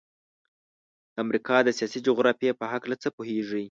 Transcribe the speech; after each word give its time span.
د 1.13 1.15
امریکا 1.23 1.57
د 1.63 1.69
سیاسي 1.77 1.99
جغرافیې 2.07 2.51
په 2.59 2.65
هلکه 2.71 2.95
څه 3.03 3.09
پوهیږئ؟ 3.15 3.59